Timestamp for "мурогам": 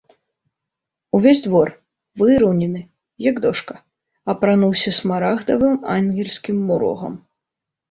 6.73-7.13